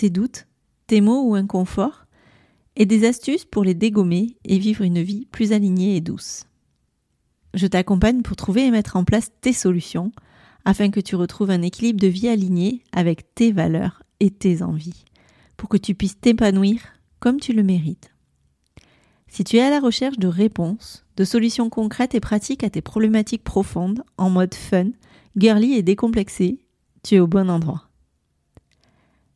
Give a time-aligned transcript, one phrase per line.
[0.00, 0.46] tes doutes,
[0.86, 2.06] tes maux ou inconforts,
[2.74, 6.44] et des astuces pour les dégommer et vivre une vie plus alignée et douce.
[7.52, 10.10] Je t'accompagne pour trouver et mettre en place tes solutions
[10.64, 15.04] afin que tu retrouves un équilibre de vie aligné avec tes valeurs et tes envies,
[15.58, 16.80] pour que tu puisses t'épanouir
[17.18, 18.10] comme tu le mérites.
[19.28, 22.80] Si tu es à la recherche de réponses, de solutions concrètes et pratiques à tes
[22.80, 24.92] problématiques profondes en mode fun,
[25.36, 26.64] girly et décomplexé,
[27.02, 27.89] tu es au bon endroit.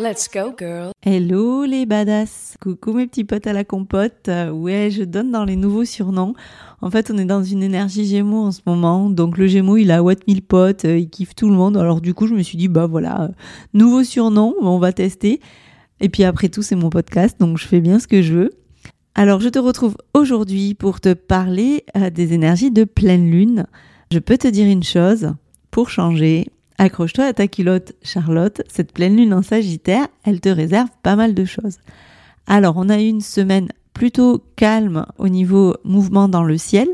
[0.00, 0.92] Let's go, girl.
[1.04, 2.56] Hello les badass.
[2.60, 4.28] Coucou mes petits potes à la compote.
[4.28, 6.34] Euh, ouais, je donne dans les nouveaux surnoms.
[6.80, 9.10] En fait, on est dans une énergie Gémeaux en ce moment.
[9.10, 11.76] Donc le Gémeaux, il a what mille potes, euh, il kiffe tout le monde.
[11.76, 13.28] Alors du coup, je me suis dit bah voilà, euh,
[13.74, 15.40] nouveau surnom, on va tester.
[15.98, 18.50] Et puis après tout, c'est mon podcast, donc je fais bien ce que je veux.
[19.16, 23.66] Alors, je te retrouve aujourd'hui pour te parler des énergies de pleine lune.
[24.12, 25.32] Je peux te dire une chose,
[25.72, 26.46] pour changer,
[26.78, 28.62] Accroche-toi à ta culotte, Charlotte.
[28.68, 31.78] Cette pleine lune en Sagittaire, elle te réserve pas mal de choses.
[32.46, 36.86] Alors, on a eu une semaine plutôt calme au niveau mouvement dans le ciel,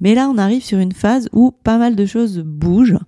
[0.00, 2.98] mais là, on arrive sur une phase où pas mal de choses bougent.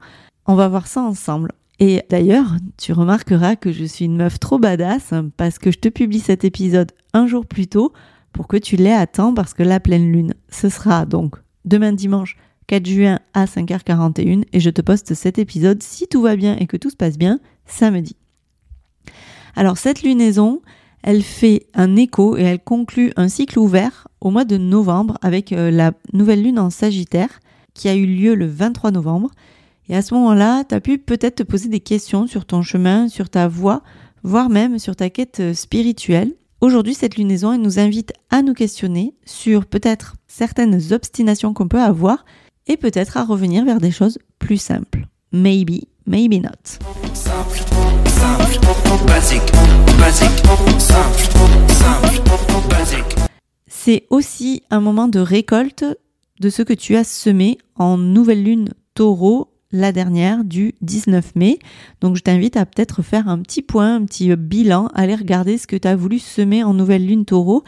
[0.45, 1.53] On va voir ça ensemble.
[1.79, 5.89] Et d'ailleurs, tu remarqueras que je suis une meuf trop badass parce que je te
[5.89, 7.95] publie cet épisode un jour plus tôt
[8.33, 11.95] pour que tu l'aies à temps parce que la pleine lune, ce sera donc demain
[11.95, 12.37] dimanche
[12.71, 16.69] 4 juin à 5h41 et je te poste cet épisode si tout va bien et
[16.69, 18.15] que tout se passe bien samedi.
[19.57, 20.63] Alors cette lunaison,
[21.03, 25.53] elle fait un écho et elle conclut un cycle ouvert au mois de novembre avec
[25.53, 27.41] euh, la nouvelle lune en Sagittaire
[27.75, 29.33] qui a eu lieu le 23 novembre.
[29.89, 33.09] Et à ce moment-là, tu as pu peut-être te poser des questions sur ton chemin,
[33.09, 33.83] sur ta voie,
[34.23, 36.35] voire même sur ta quête euh, spirituelle.
[36.61, 41.83] Aujourd'hui, cette lunaison, elle nous invite à nous questionner sur peut-être certaines obstinations qu'on peut
[41.83, 42.25] avoir
[42.67, 45.07] et peut-être à revenir vers des choses plus simples.
[45.33, 46.51] Maybe, maybe not.
[47.15, 47.59] Simple,
[48.07, 49.53] simple, basique,
[49.99, 50.29] basique,
[50.79, 51.21] simple,
[51.69, 53.17] simple, basique.
[53.67, 55.85] C'est aussi un moment de récolte
[56.41, 61.59] de ce que tu as semé en nouvelle lune taureau la dernière du 19 mai.
[62.01, 65.67] Donc je t'invite à peut-être faire un petit point, un petit bilan, aller regarder ce
[65.67, 67.63] que tu as voulu semer en nouvelle lune taureau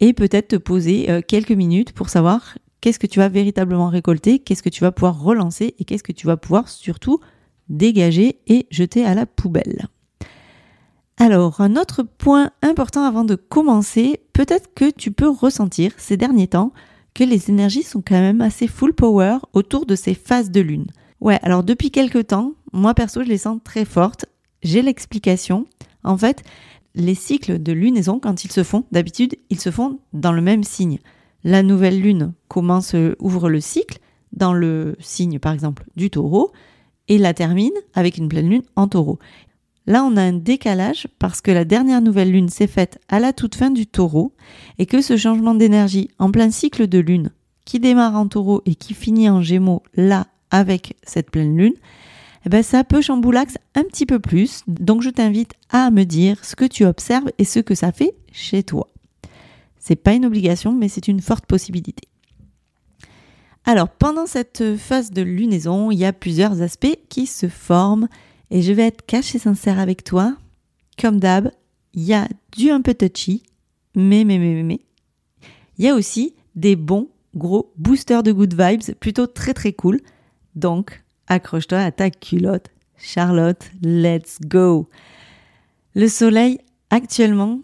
[0.00, 4.38] et peut-être te poser euh, quelques minutes pour savoir qu'est-ce que tu vas véritablement récolter,
[4.38, 5.74] qu'est-ce que tu vas pouvoir relancer?
[5.78, 7.20] Et qu'est-ce que tu vas pouvoir surtout
[7.68, 9.88] dégager et jeter à la poubelle?
[11.16, 16.46] Alors, un autre point important avant de commencer, peut-être que tu peux ressentir ces derniers
[16.46, 16.72] temps
[17.12, 20.86] que les énergies sont quand même assez full power autour de ces phases de lune.
[21.20, 24.26] Ouais, alors depuis quelques temps, moi perso, je les sens très fortes.
[24.62, 25.66] J'ai l'explication.
[26.04, 26.44] En fait,
[26.94, 30.62] les cycles de lunaison, quand ils se font, d'habitude, ils se font dans le même
[30.62, 31.00] signe
[31.48, 34.00] la nouvelle lune commence, euh, ouvre le cycle
[34.32, 36.52] dans le signe par exemple du taureau
[37.08, 39.18] et la termine avec une pleine lune en taureau.
[39.86, 43.32] Là, on a un décalage parce que la dernière nouvelle lune s'est faite à la
[43.32, 44.34] toute fin du taureau
[44.78, 47.30] et que ce changement d'énergie en plein cycle de lune
[47.64, 51.74] qui démarre en taureau et qui finit en gémeaux là avec cette pleine lune,
[52.44, 54.64] eh ben ça peut chamboulax un petit peu plus.
[54.66, 58.14] Donc je t'invite à me dire ce que tu observes et ce que ça fait
[58.32, 58.88] chez toi.
[59.78, 62.08] C'est pas une obligation, mais c'est une forte possibilité.
[63.64, 68.08] Alors, pendant cette phase de lunaison, il y a plusieurs aspects qui se forment
[68.50, 70.36] et je vais être caché sincère avec toi.
[70.98, 71.50] Comme d'hab,
[71.94, 73.42] il y a du un peu touchy,
[73.94, 74.80] mais, mais, mais, mais,
[75.76, 80.00] il y a aussi des bons gros boosters de good vibes, plutôt très très cool.
[80.54, 82.70] Donc, accroche-toi à ta culotte.
[82.96, 84.88] Charlotte, let's go.
[85.94, 86.58] Le soleil,
[86.90, 87.60] actuellement,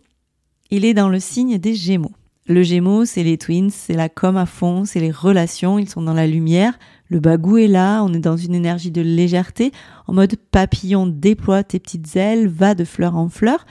[0.74, 2.10] il est dans le signe des Gémeaux.
[2.46, 6.02] Le Gémeaux, c'est les twins, c'est la com à fond, c'est les relations, ils sont
[6.02, 6.76] dans la lumière.
[7.08, 9.70] Le bagou est là, on est dans une énergie de légèreté,
[10.08, 13.66] en mode papillon, déploie tes petites ailes, va de fleur en fleur.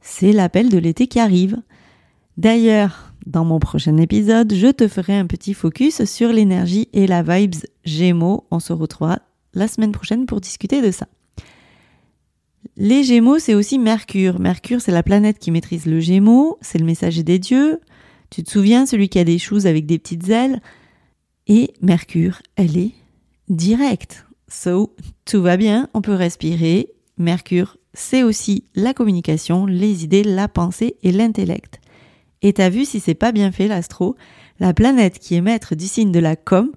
[0.00, 1.60] C'est l'appel de l'été qui arrive.
[2.36, 7.24] D'ailleurs, dans mon prochain épisode, je te ferai un petit focus sur l'énergie et la
[7.24, 8.46] vibes Gémeaux.
[8.52, 9.18] On se retrouvera
[9.54, 11.08] la semaine prochaine pour discuter de ça.
[12.76, 14.40] Les Gémeaux, c'est aussi Mercure.
[14.40, 17.80] Mercure, c'est la planète qui maîtrise le Gémeaux, c'est le messager des dieux.
[18.30, 20.60] Tu te souviens, celui qui a des choses avec des petites ailes?
[21.46, 22.92] Et Mercure, elle est
[23.48, 24.26] directe.
[24.48, 24.94] So,
[25.24, 26.88] tout va bien, on peut respirer.
[27.16, 31.80] Mercure, c'est aussi la communication, les idées, la pensée et l'intellect.
[32.42, 34.16] Et t'as vu si c'est pas bien fait l'astro,
[34.58, 36.72] la planète qui est maître du signe de la com,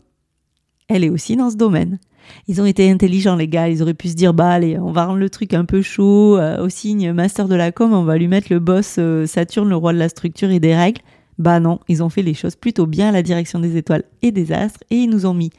[0.89, 1.99] elle est aussi dans ce domaine.
[2.47, 5.06] Ils ont été intelligents les gars, ils auraient pu se dire bah allez, on va
[5.06, 8.18] rendre le truc un peu chaud, euh, au signe master de la com, on va
[8.18, 11.01] lui mettre le boss euh, Saturne, le roi de la structure et des règles.
[11.38, 14.31] Bah non, ils ont fait les choses plutôt bien à la direction des étoiles et
[14.31, 15.51] des astres et ils nous ont mis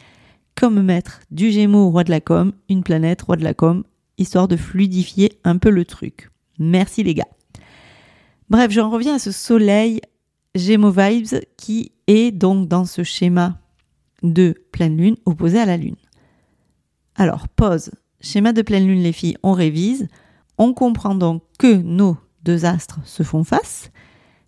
[0.56, 3.84] comme maître du Gémeaux roi de la com, une planète roi de la com,
[4.18, 6.30] histoire de fluidifier un peu le truc.
[6.58, 7.28] Merci les gars.
[8.50, 10.00] Bref, j'en reviens à ce soleil
[10.54, 13.58] Gémeaux Vibes qui est donc dans ce schéma
[14.22, 15.96] de pleine lune opposé à la lune.
[17.18, 17.90] Alors, pause.
[18.20, 20.06] Schéma de pleine lune, les filles, on révise.
[20.56, 23.90] On comprend donc que nos deux astres se font face.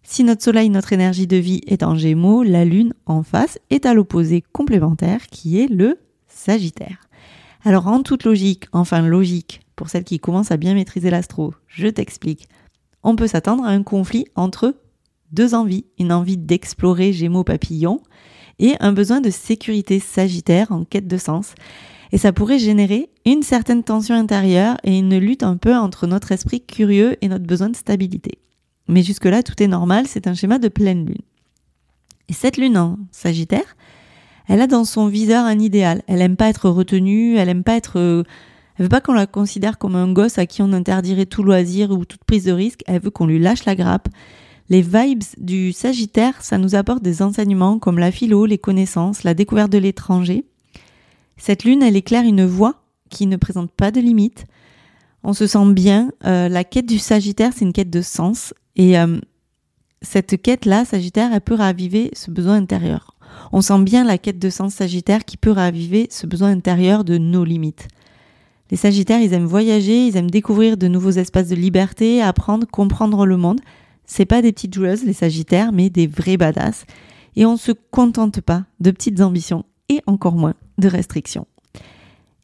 [0.02, 3.86] Si notre soleil, notre énergie de vie est en gémeaux, la lune en face est
[3.86, 7.08] à l'opposé complémentaire qui est le sagittaire.
[7.64, 11.88] Alors en toute logique, enfin logique, pour celles qui commencent à bien maîtriser l'astro, je
[11.88, 12.48] t'explique
[13.02, 14.74] on peut s'attendre à un conflit entre
[15.32, 18.00] deux envies, une envie d'explorer Gémeaux papillon
[18.58, 21.54] et un besoin de sécurité sagittaire en quête de sens.
[22.12, 26.32] Et ça pourrait générer une certaine tension intérieure et une lutte un peu entre notre
[26.32, 28.38] esprit curieux et notre besoin de stabilité.
[28.88, 31.22] Mais jusque-là, tout est normal, c'est un schéma de pleine lune.
[32.28, 33.76] Et cette lune en Sagittaire,
[34.48, 36.02] elle a dans son viseur un idéal.
[36.08, 38.24] Elle aime pas être retenue, elle aime pas être euh,
[38.80, 41.90] elle veut pas qu'on la considère comme un gosse à qui on interdirait tout loisir
[41.90, 42.80] ou toute prise de risque.
[42.86, 44.08] Elle veut qu'on lui lâche la grappe.
[44.70, 49.34] Les vibes du Sagittaire, ça nous apporte des enseignements comme la philo, les connaissances, la
[49.34, 50.46] découverte de l'étranger.
[51.40, 54.44] Cette lune, elle éclaire une voie qui ne présente pas de limites.
[55.24, 56.12] On se sent bien.
[56.26, 58.52] Euh, la quête du Sagittaire, c'est une quête de sens.
[58.76, 59.18] Et euh,
[60.02, 63.16] cette quête-là, Sagittaire, elle peut raviver ce besoin intérieur.
[63.52, 67.16] On sent bien la quête de sens Sagittaire qui peut raviver ce besoin intérieur de
[67.16, 67.88] nos limites.
[68.70, 73.24] Les Sagittaires, ils aiment voyager, ils aiment découvrir de nouveaux espaces de liberté, apprendre, comprendre
[73.24, 73.60] le monde.
[74.04, 76.84] C'est pas des petites joueuses, les Sagittaires, mais des vrais badass.
[77.34, 81.46] Et on ne se contente pas de petites ambitions et encore moins de restrictions.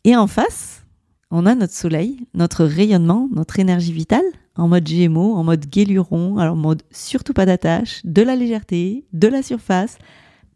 [0.05, 0.85] Et en face,
[1.31, 4.25] on a notre soleil, notre rayonnement, notre énergie vitale,
[4.57, 9.05] en mode gémeaux, en mode guéluron, alors en mode surtout pas d'attache, de la légèreté,
[9.13, 9.97] de la surface,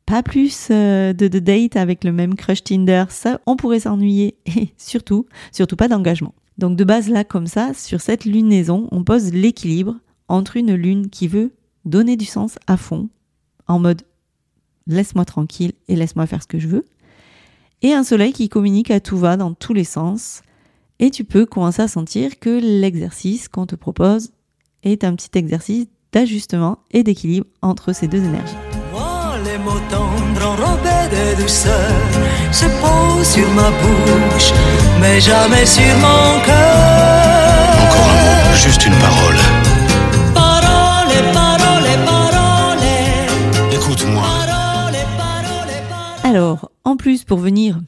[0.05, 4.37] pas plus euh, de, de date avec le même crush Tinder, ça on pourrait s'ennuyer
[4.47, 6.35] et surtout, surtout pas d'engagement.
[6.59, 9.97] Donc de base là comme ça, sur cette lunaison, on pose l'équilibre
[10.29, 11.53] entre une lune qui veut
[11.85, 13.09] donner du sens à fond,
[13.69, 14.03] en mode
[14.95, 16.85] laisse-moi tranquille et laisse-moi faire ce que je veux,
[17.83, 20.43] et un soleil qui communique à tout va dans tous les sens,
[20.99, 24.33] et tu peux commencer à sentir que l'exercice qu'on te propose
[24.83, 28.57] est un petit exercice d'ajustement et d'équilibre entre ces deux énergies
[29.65, 31.91] mots tendres enrobés de douceur
[32.53, 34.53] se posent sur ma bouche,
[35.01, 37.69] mais jamais sur mon cœur.
[37.85, 38.95] Encore un mot, juste une.
[39.01, 39.37] Parole,
[46.31, 47.81] Alors, en plus, pour venir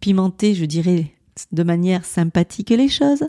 [0.00, 1.12] pimenter, je dirais,
[1.52, 3.28] de manière sympathique les choses,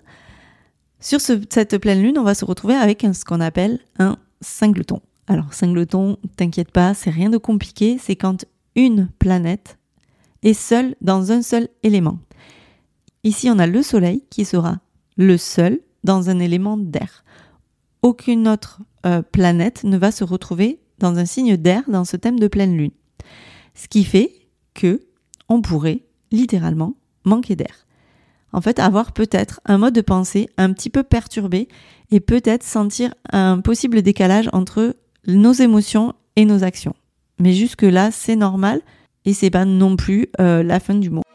[0.99, 4.99] sur ce- cette pleine lune, on va se retrouver avec ce qu'on appelle un singleton.
[5.27, 8.45] Alors, singleton, t'inquiète pas, c'est rien de compliqué, c'est quand
[8.75, 9.77] une planète
[10.41, 12.17] est seule dans un seul élément.
[13.23, 14.79] Ici, on a le Soleil qui sera
[15.17, 17.23] le seul dans un élément d'air.
[18.01, 22.39] Aucune autre euh, planète ne va se retrouver dans un signe d'air dans ce thème
[22.39, 22.91] de pleine lune.
[23.75, 24.31] Ce qui fait
[24.77, 25.01] que
[25.50, 27.86] on pourrait littéralement manquer d'air.
[28.53, 31.67] En fait, avoir peut-être un mode de pensée un petit peu perturbé
[32.12, 36.96] et peut-être sentir un possible décalage entre nos émotions et nos actions.
[37.39, 38.81] Mais jusque-là, c'est normal
[39.25, 41.26] et c'est pas non plus euh, la fin du monde.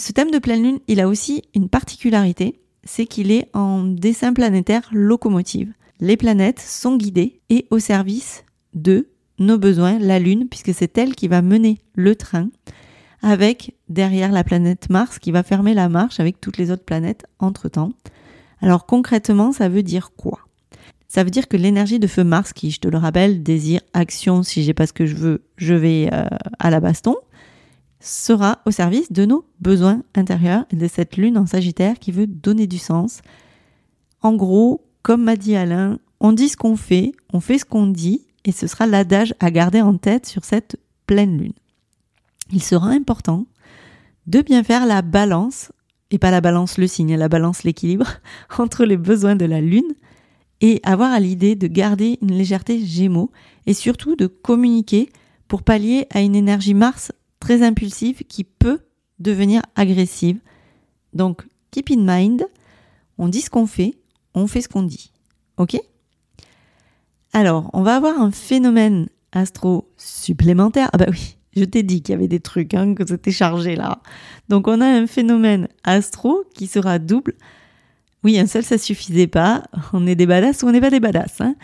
[0.00, 4.32] Ce thème de pleine lune, il a aussi une particularité, c'est qu'il est en dessin
[4.32, 5.74] planétaire locomotive.
[6.00, 11.14] Les planètes sont guidées et au service de nos besoins, la lune, puisque c'est elle
[11.14, 12.48] qui va mener le train,
[13.20, 17.26] avec derrière la planète Mars qui va fermer la marche avec toutes les autres planètes
[17.38, 17.92] entre-temps.
[18.62, 20.38] Alors concrètement, ça veut dire quoi?
[21.08, 24.42] Ça veut dire que l'énergie de feu Mars, qui, je te le rappelle, désire action,
[24.44, 26.24] si j'ai pas ce que je veux, je vais euh,
[26.58, 27.16] à la baston,
[28.00, 32.26] sera au service de nos besoins intérieurs et de cette lune en Sagittaire qui veut
[32.26, 33.20] donner du sens.
[34.22, 37.86] En gros, comme m'a dit Alain, on dit ce qu'on fait, on fait ce qu'on
[37.86, 40.76] dit, et ce sera l'adage à garder en tête sur cette
[41.06, 41.52] pleine lune.
[42.50, 43.46] Il sera important
[44.26, 45.72] de bien faire la balance,
[46.10, 48.08] et pas la balance le signe, la balance l'équilibre,
[48.58, 49.94] entre les besoins de la lune
[50.60, 53.30] et avoir à l'idée de garder une légèreté gémeaux
[53.66, 55.10] et surtout de communiquer
[55.48, 58.80] pour pallier à une énergie Mars très impulsive qui peut
[59.18, 60.38] devenir agressive.
[61.12, 62.46] Donc, keep in mind,
[63.18, 63.94] on dit ce qu'on fait,
[64.34, 65.12] on fait ce qu'on dit.
[65.56, 65.76] Ok?
[67.32, 70.90] Alors, on va avoir un phénomène astro supplémentaire.
[70.92, 73.76] Ah bah oui, je t'ai dit qu'il y avait des trucs, hein, que c'était chargé
[73.76, 74.00] là.
[74.48, 77.34] Donc, on a un phénomène astro qui sera double.
[78.22, 79.64] Oui, un seul, ça suffisait pas.
[79.92, 81.40] On est des badass ou on n'est pas des badass.
[81.40, 81.54] Hein?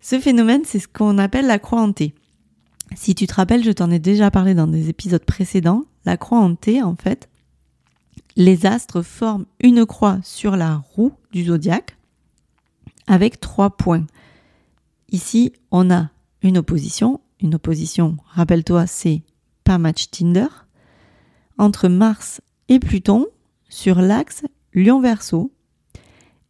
[0.00, 1.90] Ce phénomène, c'est ce qu'on appelle la croix.
[2.94, 5.84] Si tu te rappelles, je t'en ai déjà parlé dans des épisodes précédents.
[6.04, 7.28] La croix hantée, en fait,
[8.36, 11.96] les astres forment une croix sur la roue du zodiaque
[13.06, 14.06] avec trois points.
[15.10, 16.10] Ici, on a
[16.42, 17.20] une opposition.
[17.40, 19.22] Une opposition, rappelle-toi, c'est
[19.64, 20.48] pas match Tinder.
[21.58, 23.26] Entre Mars et Pluton
[23.68, 25.52] sur l'axe Lion-Verseau.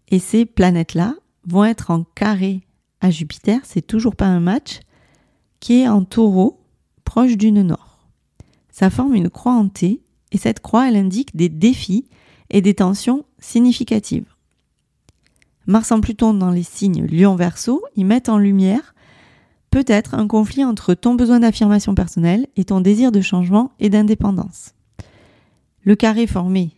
[0.09, 1.15] Et ces planètes-là
[1.47, 2.63] vont être en carré
[3.01, 4.81] à Jupiter, c'est toujours pas un match,
[5.65, 6.61] qui est en taureau,
[7.07, 8.07] proche du nœud nord.
[8.71, 12.07] Ça forme une croix en T, et cette croix, elle indique des défis
[12.51, 14.27] et des tensions significatives.
[15.67, 18.95] Mars en Pluton dans les signes Lion-Verseau, ils mettent en lumière
[19.71, 24.75] peut-être un conflit entre ton besoin d'affirmation personnelle et ton désir de changement et d'indépendance.
[25.83, 26.73] Le carré formé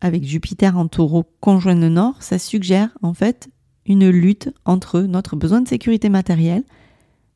[0.00, 3.48] avec Jupiter en taureau conjoint de nord, ça suggère en fait
[3.86, 6.64] une lutte entre notre besoin de sécurité matérielle,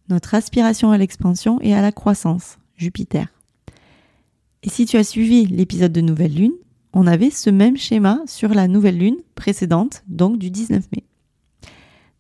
[0.09, 3.29] notre aspiration à l'expansion et à la croissance, Jupiter.
[4.62, 6.55] Et si tu as suivi l'épisode de Nouvelle Lune,
[6.93, 11.05] on avait ce même schéma sur la nouvelle lune précédente, donc du 19 mai.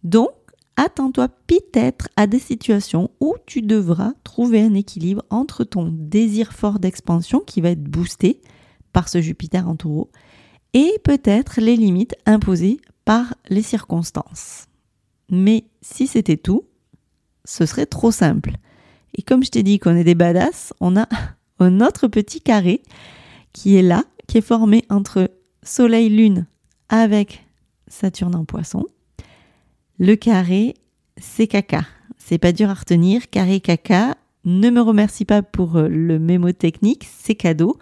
[0.04, 0.30] Donc,
[0.76, 6.78] attends-toi peut-être à des situations où tu devras trouver un équilibre entre ton désir fort
[6.78, 8.40] d'expansion qui va être boosté
[8.92, 10.10] par ce Jupiter en taureau
[10.74, 14.66] et peut-être les limites imposées par les circonstances.
[15.30, 16.67] Mais si c'était tout,
[17.48, 18.52] ce serait trop simple.
[19.14, 21.08] Et comme je t'ai dit qu'on est des badass, on a
[21.58, 22.82] un autre petit carré
[23.54, 25.30] qui est là, qui est formé entre
[25.62, 26.46] Soleil-Lune
[26.90, 27.46] avec
[27.88, 28.84] Saturne en poisson.
[29.98, 30.74] Le carré,
[31.16, 31.86] c'est caca.
[32.18, 33.30] C'est pas dur à retenir.
[33.30, 34.16] Carré caca.
[34.44, 37.78] Ne me remercie pas pour euh, le mémo technique, c'est cadeau.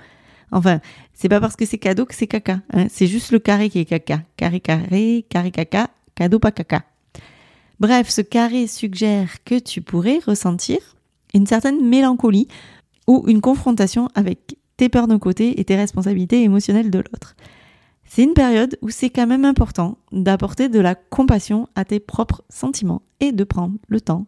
[0.53, 0.81] Enfin,
[1.13, 2.61] c'est pas parce que c'est cadeau que c'est caca.
[2.73, 2.87] hein.
[2.89, 4.23] C'est juste le carré qui est caca.
[4.37, 6.85] Carré, carré, carré, caca, cadeau, pas caca.
[7.79, 10.79] Bref, ce carré suggère que tu pourrais ressentir
[11.35, 12.49] une certaine mélancolie
[13.07, 17.37] ou une confrontation avec tes peurs d'un côté et tes responsabilités émotionnelles de l'autre.
[18.05, 22.45] C'est une période où c'est quand même important d'apporter de la compassion à tes propres
[22.49, 24.27] sentiments et de prendre le temps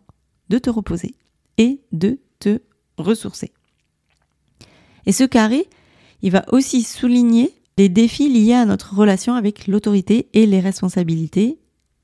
[0.48, 1.14] de te reposer
[1.58, 2.60] et de te
[2.96, 3.52] ressourcer.
[5.06, 5.68] Et ce carré,
[6.22, 11.58] il va aussi souligner les défis liés à notre relation avec l'autorité et les responsabilités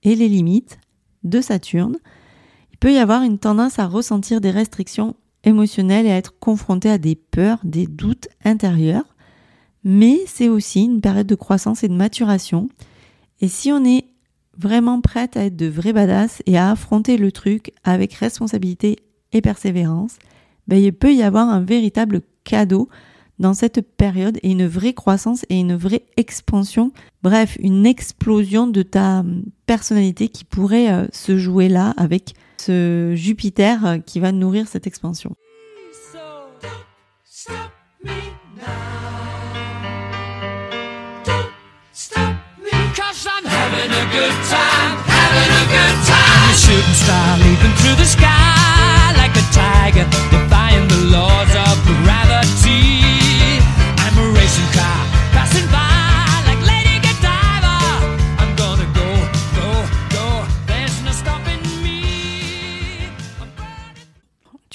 [0.05, 0.79] et les limites
[1.25, 1.97] de Saturne.
[2.73, 6.91] Il peut y avoir une tendance à ressentir des restrictions émotionnelles et à être confronté
[6.91, 9.15] à des peurs, des doutes intérieurs.
[9.85, 12.69] Mais c'est aussi une période de croissance et de maturation.
[13.41, 14.07] Et si on est
[14.57, 18.99] vraiment prête à être de vrais badass et à affronter le truc avec responsabilité
[19.33, 20.17] et persévérance,
[20.69, 22.89] ben, il peut y avoir un véritable cadeau
[23.39, 26.93] dans cette période et une vraie croissance et une vraie expansion.
[27.23, 33.13] Bref, une explosion de ta hum, personnalité qui pourrait euh, se jouer là avec ce
[33.15, 35.35] Jupiter euh, qui va nourrir cette expansion.
[47.85, 52.74] Through the sky like a tiger, defying the laws of gravity.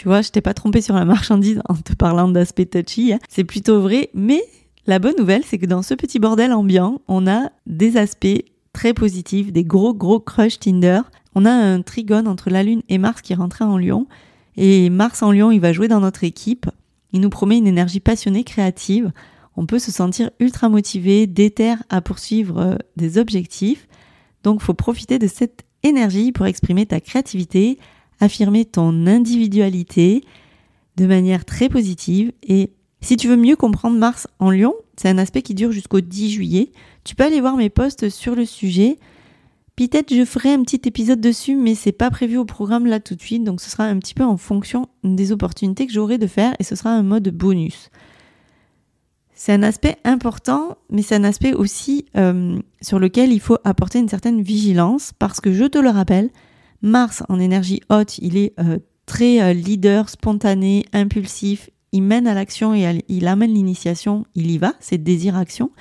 [0.10, 3.14] Je t'ai pas trompé sur la marchandise en te parlant d'aspect touchy.
[3.30, 4.42] C'est plutôt vrai, mais
[4.88, 8.94] la bonne nouvelle, c'est que dans ce petit bordel ambiant, on a des aspects très
[8.94, 11.02] positifs, des gros gros crush Tinder.
[11.36, 14.08] On a un trigone entre la Lune et Mars qui rentrait en Lion.
[14.58, 16.66] Et Mars en Lion, il va jouer dans notre équipe.
[17.14, 19.12] Il nous promet une énergie passionnée, créative.
[19.56, 23.88] On peut se sentir ultra motivé, déter à poursuivre euh, des objectifs.
[24.44, 27.78] Donc, faut profiter de cette énergie pour exprimer ta créativité,
[28.20, 30.24] affirmer ton individualité
[30.98, 32.72] de manière très positive et
[33.02, 36.32] Si tu veux mieux comprendre Mars en Lion, c'est un aspect qui dure jusqu'au 10
[36.32, 36.72] juillet.
[37.06, 38.98] Tu peux aller voir mes posts sur le sujet.
[39.78, 43.16] Peut-être je ferai un petit épisode dessus, mais c'est pas prévu au programme là tout
[43.16, 46.28] de suite, donc ce sera un petit peu en fonction des opportunités que j'aurai de
[46.28, 47.90] faire et ce sera un mode bonus.
[49.34, 54.00] C'est un aspect important, mais c'est un aspect aussi euh, sur lequel il faut apporter
[54.00, 56.30] une certaine vigilance parce que je te le rappelle,
[56.82, 62.34] Mars en énergie haute, il est euh, très euh, leader, spontané, impulsif, il mène à
[62.34, 65.72] l'action et il amène l'initiation, il y va, c'est désir-action.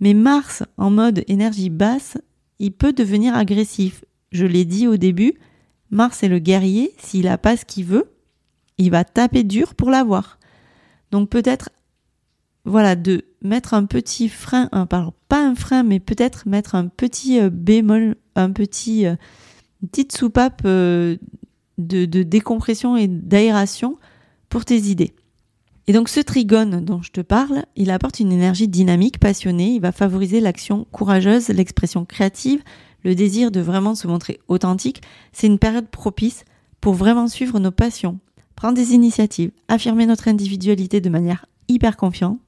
[0.00, 2.18] Mais Mars en mode énergie basse,
[2.58, 4.04] il peut devenir agressif.
[4.32, 5.34] Je l'ai dit au début,
[5.90, 8.12] Mars est le guerrier, s'il n'a pas ce qu'il veut,
[8.78, 10.38] il va taper dur pour l'avoir.
[11.12, 11.70] Donc peut-être,
[12.64, 16.88] voilà, de mettre un petit frein, un, pardon, pas un frein, mais peut-être mettre un
[16.88, 19.06] petit euh, bémol, un petit,
[19.82, 21.16] une petite soupape euh,
[21.78, 23.98] de, de décompression et d'aération
[24.48, 25.14] pour tes idées.
[25.88, 29.80] Et donc ce trigone dont je te parle, il apporte une énergie dynamique, passionnée, il
[29.80, 32.62] va favoriser l'action courageuse, l'expression créative,
[33.04, 35.02] le désir de vraiment se montrer authentique.
[35.32, 36.44] C'est une période propice
[36.80, 38.18] pour vraiment suivre nos passions,
[38.56, 42.40] prendre des initiatives, affirmer notre individualité de manière hyper confiante,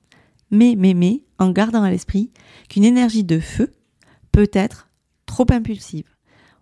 [0.51, 2.31] mais, mais, mais, en gardant à l'esprit
[2.69, 3.71] qu'une énergie de feu
[4.33, 4.89] peut être
[5.27, 6.07] trop impulsive.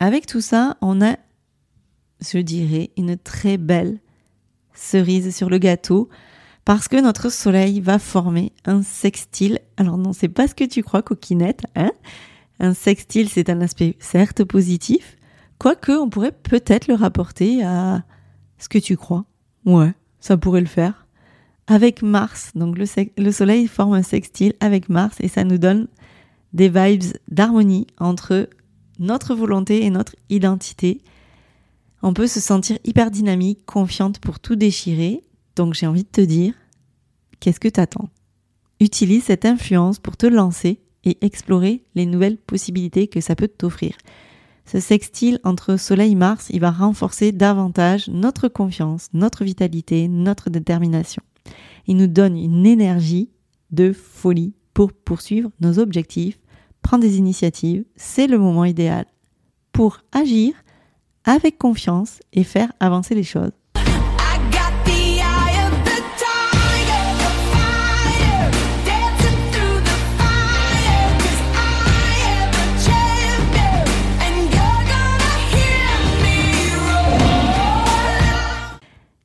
[0.00, 1.16] Avec tout ça, on a,
[2.20, 3.98] je dirais, une très belle
[4.74, 6.08] cerise sur le gâteau
[6.64, 9.58] parce que notre soleil va former un sextile.
[9.76, 11.62] Alors non, c'est pas ce que tu crois, coquinette.
[11.74, 11.90] Hein?
[12.60, 15.16] Un sextile, c'est un aspect certes positif,
[15.58, 18.04] quoique on pourrait peut-être le rapporter à
[18.58, 19.24] ce que tu crois.
[19.64, 21.06] Ouais, ça pourrait le faire.
[21.66, 22.84] Avec Mars, donc le,
[23.16, 25.88] le soleil forme un sextile avec Mars et ça nous donne
[26.52, 28.48] des vibes d'harmonie entre
[28.98, 31.00] notre volonté et notre identité.
[32.02, 35.22] On peut se sentir hyper dynamique, confiante pour tout déchirer.
[35.56, 36.54] Donc j'ai envie de te dire,
[37.40, 38.08] qu'est-ce que t'attends?
[38.80, 43.96] Utilise cette influence pour te lancer et explorer les nouvelles possibilités que ça peut t'offrir.
[44.66, 50.50] Ce sextile entre Soleil et Mars, il va renforcer davantage notre confiance, notre vitalité, notre
[50.50, 51.22] détermination.
[51.86, 53.30] Il nous donne une énergie
[53.70, 56.38] de folie pour poursuivre nos objectifs,
[56.88, 59.04] prendre des initiatives, c'est le moment idéal
[59.72, 60.54] pour agir
[61.22, 63.50] avec confiance et faire avancer les choses.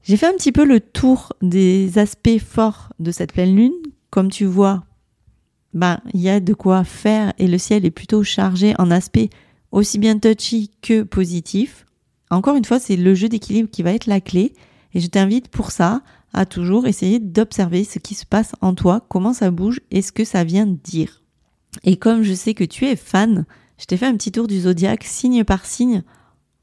[0.04, 3.72] J'ai fait un petit peu le tour des aspects forts de cette pleine lune.
[4.10, 4.84] Comme tu vois,
[5.74, 9.30] ben, il y a de quoi faire et le ciel est plutôt chargé en aspects
[9.72, 11.86] aussi bien touchy que positifs.
[12.30, 14.54] Encore une fois, c'est le jeu d'équilibre qui va être la clé
[14.94, 16.02] et je t'invite pour ça
[16.34, 20.12] à toujours essayer d'observer ce qui se passe en toi, comment ça bouge et ce
[20.12, 21.22] que ça vient dire.
[21.84, 23.46] Et comme je sais que tu es fan,
[23.78, 26.04] je t'ai fait un petit tour du zodiaque signe par signe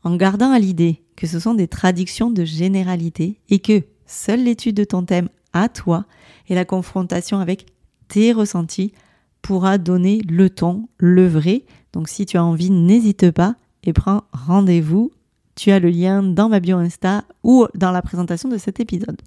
[0.02, 4.76] en gardant à l'idée que ce sont des traductions de généralité et que seule l'étude
[4.76, 6.06] de ton thème à toi
[6.48, 7.66] et la confrontation avec
[8.10, 8.92] tes ressentis
[9.40, 11.64] pourra donner le ton, le vrai.
[11.92, 15.10] Donc si tu as envie, n'hésite pas et prends rendez-vous.
[15.54, 19.20] Tu as le lien dans ma bio Insta ou dans la présentation de cet épisode.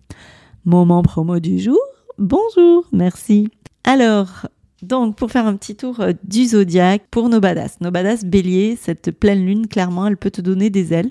[0.65, 1.79] Moment promo du jour.
[2.17, 3.49] Bonjour, merci.
[3.83, 4.47] Alors,
[4.81, 7.79] donc pour faire un petit tour euh, du zodiaque pour nos badass.
[7.81, 11.09] Nos badass bélier, cette pleine lune, clairement, elle peut te donner des ailes.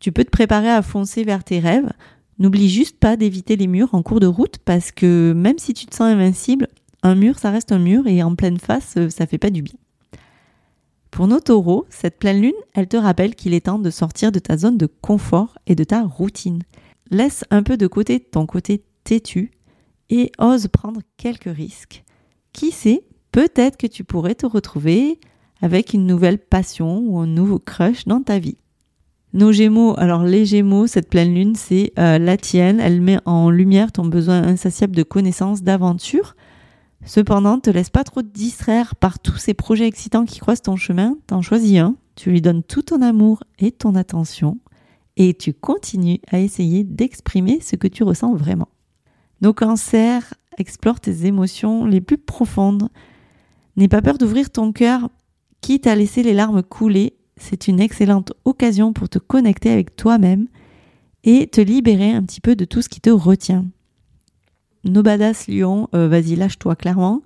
[0.00, 1.90] Tu peux te préparer à foncer vers tes rêves.
[2.38, 5.86] N'oublie juste pas d'éviter les murs en cours de route parce que même si tu
[5.86, 6.68] te sens invincible,
[7.02, 9.62] un mur, ça reste un mur et en pleine face, euh, ça fait pas du
[9.62, 9.78] bien.
[11.10, 14.38] Pour nos taureaux, cette pleine lune, elle te rappelle qu'il est temps de sortir de
[14.38, 16.62] ta zone de confort et de ta routine.
[17.10, 19.50] Laisse un peu de côté ton côté têtu
[20.10, 22.04] et ose prendre quelques risques.
[22.52, 25.18] Qui sait, peut-être que tu pourrais te retrouver
[25.62, 28.58] avec une nouvelle passion ou un nouveau crush dans ta vie.
[29.32, 32.80] Nos Gémeaux, alors les Gémeaux, cette pleine lune, c'est euh, la tienne.
[32.80, 36.36] Elle met en lumière ton besoin insatiable de connaissances, d'aventure.
[37.06, 40.74] Cependant, te laisse pas trop te distraire par tous ces projets excitants qui croisent ton
[40.74, 41.16] chemin.
[41.28, 44.58] T'en choisis un, tu lui donnes tout ton amour et ton attention,
[45.16, 48.68] et tu continues à essayer d'exprimer ce que tu ressens vraiment.
[49.40, 52.88] Nos cancers explorent tes émotions les plus profondes.
[53.76, 55.08] N'aie pas peur d'ouvrir ton cœur,
[55.60, 57.16] quitte à laisser les larmes couler.
[57.36, 60.48] C'est une excellente occasion pour te connecter avec toi-même
[61.22, 63.66] et te libérer un petit peu de tout ce qui te retient.
[64.86, 67.22] Nos badass lions, euh, vas-y, lâche-toi clairement.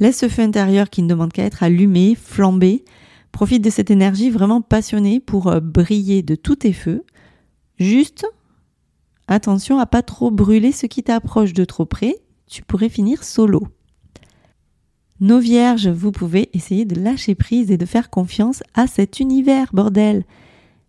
[0.00, 2.84] Laisse ce feu intérieur qui ne demande qu'à être allumé, flambé.
[3.30, 7.04] Profite de cette énergie vraiment passionnée pour euh, briller de tous tes feux.
[7.78, 8.26] Juste,
[9.28, 12.16] attention à pas trop brûler ce qui t'approche de trop près.
[12.48, 13.68] Tu pourrais finir solo.
[15.20, 19.70] Nos vierges, vous pouvez essayer de lâcher prise et de faire confiance à cet univers,
[19.72, 20.24] bordel.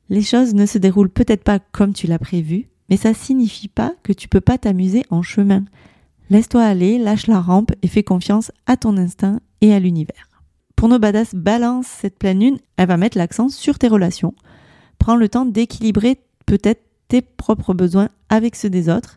[0.09, 3.93] Les choses ne se déroulent peut-être pas comme tu l'as prévu, mais ça signifie pas
[4.01, 5.65] que tu peux pas t'amuser en chemin.
[6.29, 10.29] Laisse-toi aller, lâche la rampe et fais confiance à ton instinct et à l'univers.
[10.75, 14.33] Pour nos badass balance, cette pleine lune, elle va mettre l'accent sur tes relations.
[14.99, 19.15] Prends le temps d'équilibrer peut-être tes propres besoins avec ceux des autres.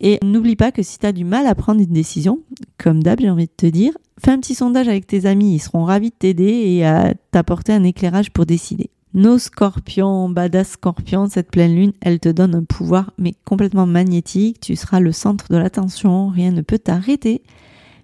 [0.00, 2.40] Et n'oublie pas que si tu as du mal à prendre une décision,
[2.76, 5.60] comme d'hab, j'ai envie de te dire, fais un petit sondage avec tes amis, ils
[5.60, 8.90] seront ravis de t'aider et à t'apporter un éclairage pour décider.
[9.14, 14.58] Nos scorpions, badass scorpions, cette pleine lune, elle te donne un pouvoir mais complètement magnétique,
[14.60, 17.42] tu seras le centre de l'attention, rien ne peut t'arrêter.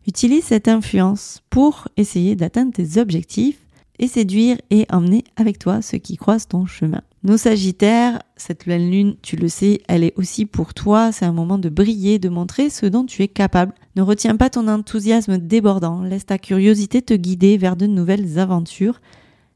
[0.07, 3.59] Utilise cette influence pour essayer d'atteindre tes objectifs
[3.99, 7.01] et séduire et emmener avec toi ceux qui croisent ton chemin.
[7.25, 11.33] Nos sagittaires, cette pleine lune, tu le sais, elle est aussi pour toi, c'est un
[11.33, 13.73] moment de briller, de montrer ce dont tu es capable.
[13.97, 19.01] Ne retiens pas ton enthousiasme débordant, laisse ta curiosité te guider vers de nouvelles aventures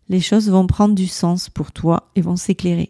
[0.08, 2.88] les choses vont prendre du sens pour toi et vont s'éclairer.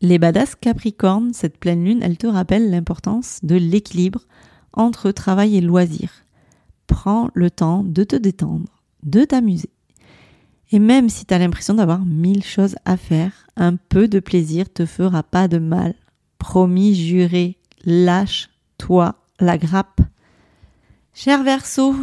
[0.00, 4.22] Les badass Capricorne, cette pleine lune, elle te rappelle l'importance de l'équilibre
[4.72, 6.10] entre travail et loisir.
[6.86, 9.70] Prends le temps de te détendre, de t'amuser.
[10.70, 14.72] Et même si tu as l'impression d'avoir mille choses à faire, un peu de plaisir
[14.72, 15.94] te fera pas de mal.
[16.38, 20.00] Promis, juré, lâche-toi la grappe.
[21.14, 21.94] Cher Verseau,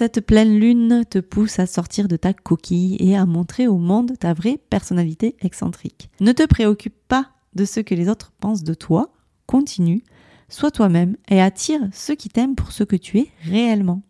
[0.00, 4.12] cette pleine lune te pousse à sortir de ta coquille et à montrer au monde
[4.18, 6.08] ta vraie personnalité excentrique.
[6.20, 9.12] Ne te préoccupe pas de ce que les autres pensent de toi,
[9.44, 10.02] continue,
[10.48, 14.00] sois toi-même et attire ceux qui t'aiment pour ce que tu es réellement.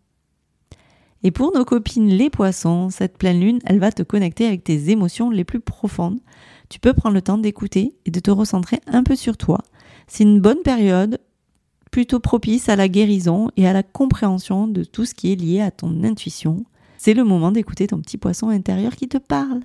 [1.23, 4.91] Et pour nos copines les poissons, cette pleine lune, elle va te connecter avec tes
[4.91, 6.21] émotions les plus profondes.
[6.69, 9.57] Tu peux prendre le temps d'écouter et de te recentrer un peu sur toi.
[10.07, 11.19] C'est une bonne période
[11.91, 15.61] plutôt propice à la guérison et à la compréhension de tout ce qui est lié
[15.61, 16.65] à ton intuition.
[16.97, 19.61] C'est le moment d'écouter ton petit poisson intérieur qui te parle.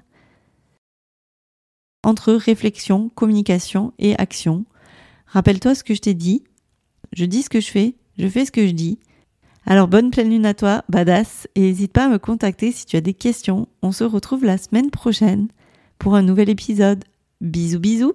[2.03, 4.65] Entre réflexion, communication et action,
[5.27, 6.45] rappelle-toi ce que je t'ai dit.
[7.13, 8.99] Je dis ce que je fais, je fais ce que je dis.
[9.65, 12.97] Alors bonne pleine lune à toi, badass, et n'hésite pas à me contacter si tu
[12.97, 13.67] as des questions.
[13.83, 15.49] On se retrouve la semaine prochaine
[15.99, 17.05] pour un nouvel épisode.
[17.41, 18.15] Bisous bisous